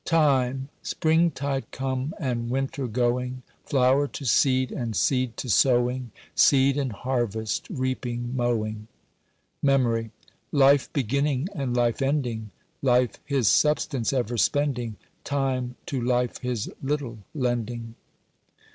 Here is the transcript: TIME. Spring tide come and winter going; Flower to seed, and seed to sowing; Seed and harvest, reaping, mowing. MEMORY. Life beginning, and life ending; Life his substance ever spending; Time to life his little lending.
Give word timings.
TIME. 0.03 0.69
Spring 0.81 1.29
tide 1.29 1.69
come 1.69 2.15
and 2.17 2.49
winter 2.49 2.87
going; 2.87 3.43
Flower 3.67 4.07
to 4.07 4.25
seed, 4.25 4.71
and 4.71 4.95
seed 4.95 5.37
to 5.37 5.47
sowing; 5.47 6.09
Seed 6.33 6.75
and 6.75 6.91
harvest, 6.91 7.67
reaping, 7.69 8.35
mowing. 8.35 8.87
MEMORY. 9.61 10.09
Life 10.51 10.91
beginning, 10.91 11.49
and 11.53 11.77
life 11.77 12.01
ending; 12.01 12.49
Life 12.81 13.19
his 13.25 13.47
substance 13.47 14.11
ever 14.11 14.37
spending; 14.37 14.95
Time 15.23 15.75
to 15.85 16.01
life 16.01 16.39
his 16.39 16.71
little 16.81 17.19
lending. 17.35 17.93